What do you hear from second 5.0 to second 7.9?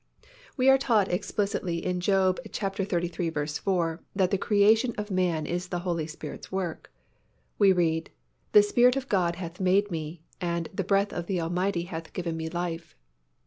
man is the Holy Spirit's work. We